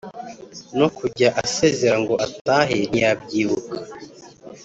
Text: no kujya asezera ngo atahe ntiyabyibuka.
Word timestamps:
no 0.77 0.87
kujya 0.97 1.27
asezera 1.43 1.95
ngo 2.03 2.13
atahe 2.27 2.77
ntiyabyibuka. 2.89 3.77